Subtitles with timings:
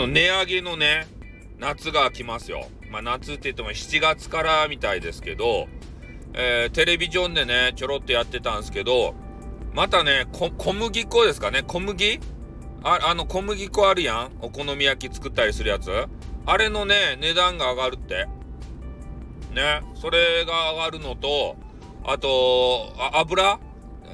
[0.00, 1.06] の値上げのね
[1.58, 2.66] 夏が来ますよ。
[2.90, 5.68] まあ、夏って言っても7月からみたいですけど、
[6.32, 9.14] えー、テレビジョンでねちょろっとやってたんですけど
[9.74, 11.62] またね小麦粉ですかね？
[11.62, 12.18] 小麦？
[12.82, 14.30] ああの小麦粉あるやん？
[14.40, 15.90] お好み焼き作ったりするやつ？
[16.46, 18.26] あれのね値段が上がるって。
[19.52, 21.56] ねそれが上がるのと
[22.04, 23.60] あとあ油？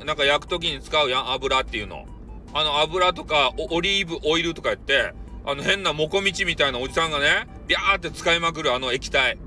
[0.04, 1.32] なんか焼く時に使うやん？
[1.32, 2.06] 油っていうの。
[2.52, 5.14] あの油とかオリーブオイルとか言って
[5.46, 9.38] あの変なモコミチみたいなおじさんがねビャーって使いまくるあの液体。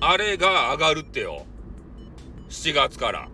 [0.00, 1.46] あれが上がるってよ。
[2.50, 3.28] 7月から。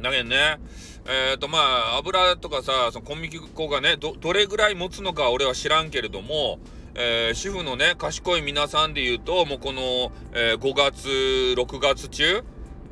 [0.00, 0.58] だけどね
[1.06, 6.58] えっ、ー、とまあ油とかさその小麦粉がねどれぐらい持つのか俺は知らんけれども
[6.96, 12.44] えー、主婦のね賢い皆さんで言うともうこの、えー、5月6月中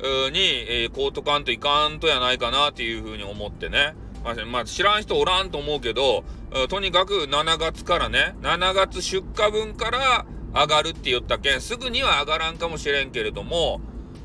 [0.03, 6.23] に、えー、こうとかんといかんとやないかなっていうふうに思ってね、まあ、知らん人おらんと思うけど
[6.69, 13.81] とにかく7月からね7月出荷分から上がるって言ったけんすぐには上がらんかもしれんけれども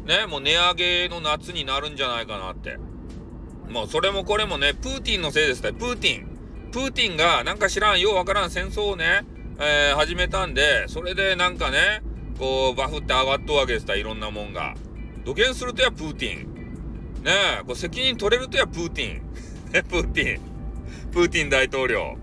[0.06, 2.78] ねもう値上げの夏になるんじゃないかなって
[3.68, 9.26] もうそれもこれもねプーティンのせいですってプーティンプーティンがなんか知らんようわからん戦争をね
[9.60, 12.00] えー、始めたんで、それでなんかね、
[12.38, 14.74] こう、バフって上がっとるわけですた、いろんなもんが。
[15.24, 17.24] 土下するとやプーティン。
[17.24, 19.22] ねえ、こう責任取れるとやプーティン。
[19.72, 21.10] ね、プーティン。
[21.12, 22.16] プーティン大統領。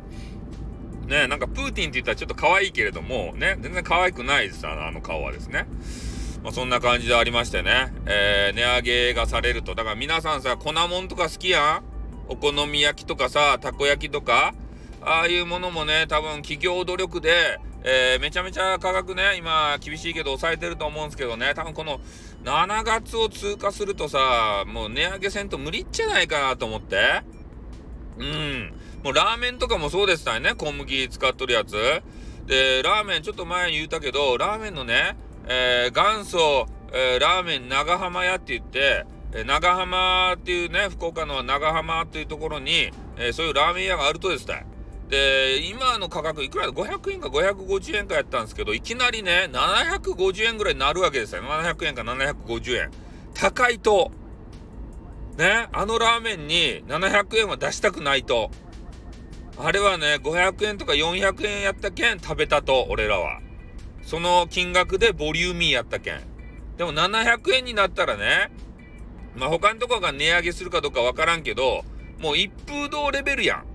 [1.07, 5.67] ね、なんかプーティンって言ったらちょっと可愛いけれども、ね、全然可愛くないです、あの顔はですね。
[6.43, 9.75] まあ、そんな感じでありましてね、えー、値上げがされると。
[9.75, 11.81] だから皆さんさ、粉もんとか好きや？
[11.81, 11.83] ん
[12.27, 14.53] お好み焼きとかさ、たこ焼きとか、
[15.01, 21.99] ああいうものもね、多分企業努力で、えー、めちゃめちゃ価格ね、今厳しいけど抑えてると思うんですけどね、多分この
[22.43, 27.21] 7月を通過するとさ、もう値上げせんと無理っちゃないかなと思って。
[28.17, 28.73] うん。
[29.03, 31.75] もうラーメンとかもそうですたね、小麦使っとるやつ。
[32.47, 35.17] で、ラーメンちょっと前に言ったけど、ラーメンのね、
[35.47, 44.65] えー、元祖、えー、ラーメン長浜屋って言って、えー、長浜っていうね、福岡の長浜っていうところに、えそういうラーメン屋があるとですね。
[45.09, 51.43] で、今の価格いくらだ ?500 円か550円かやったんですけど、いきなりね、750円ぐらいになるわけですよ。
[51.43, 52.91] 700円か750円。
[53.33, 54.11] 高いと、
[55.37, 58.51] ね、あのラーメンに700円は出したくないと。
[59.57, 63.39] あれはね、500円とか400円やったけん食べたと、俺らは。
[64.01, 66.21] その金額でボリューミーやったけん。
[66.77, 68.51] でも700円になったらね、
[69.35, 71.83] まあ他のとこが値上げするかどうかわからんけど、
[72.19, 73.65] もう一風堂レベルやん。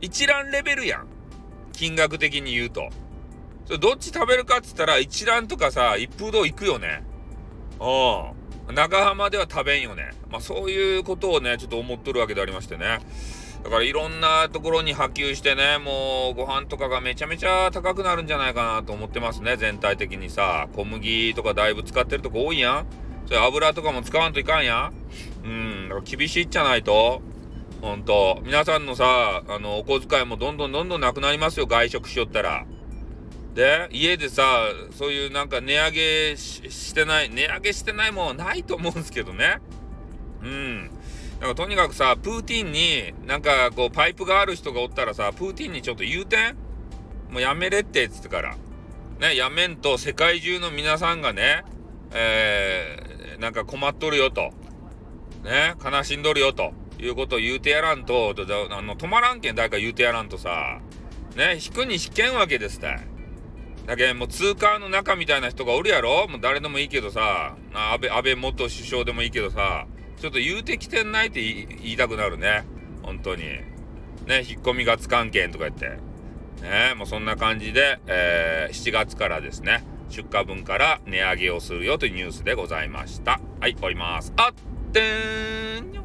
[0.00, 1.06] 一覧レベルやん。
[1.72, 2.88] 金額的に言うと。
[3.66, 7.02] それどっち食べるかっつったら一覧とかさ、一風堂行くよね。
[7.78, 8.37] うん。
[8.72, 10.10] 長浜では食べんよね。
[10.30, 13.00] まあそういうことをね、ちょっと思っとるわけでありましてね。
[13.64, 20.68] だからいろんなところに波及してね、もうご飯とかがめちゃめちゃ高くなるんじゃないかなと思ってますね、全体的にさ。
[20.74, 22.86] 小麦とかだいぶ使ってるとこ多いやん。
[23.26, 24.90] それ油とかも使わんといかんや
[25.44, 25.46] ん。
[25.46, 27.20] うん、だから厳しいっちゃないと。
[27.80, 28.40] ほんと。
[28.42, 32.64] 皆さんのさ、あの、お小遣いもどんどんどんどんなくなりますよ、外食しよったら。
[33.58, 39.58] で、家でさ、そういうなんか値上げしてない、値上げしてないもんないと思うんですけどね。
[40.44, 40.90] うん。
[41.40, 46.56] なんかとにかくさ、プーティンになんかこうパイプがある人がおったらさ、プーティンにちょっと言うてん
[47.32, 48.56] もうやめれってっつってから。
[49.18, 51.64] ね、やめんと世界中の皆さんがね、
[52.12, 54.52] えー、なんか困っとるよと。
[55.42, 56.74] ね、悲しんどるよと。
[57.00, 60.78] いうことを言うてやらんと、あの、止まらんけん誰か言うてやらんとさ、
[61.34, 63.17] ね、引くに引けんわけですたい。
[63.88, 66.28] だけもう通貨の中みたいな人がおるやろ？
[66.28, 69.86] もう誰でもいいけどさ、安倍、安倍元首相でもいいけどさ、
[70.20, 72.66] ちょっと言うてきてんないって言いたくなるね。
[73.02, 73.44] 本当に。
[74.26, 75.88] ね、引っ込みがつかんけんとか言って。
[76.62, 83.40] ね、もうそんな感じで、えー、7月からですね、出荷分から値上げをするよというニュースでございました。
[83.58, 84.34] はい、終わります。
[84.36, 85.97] あってーん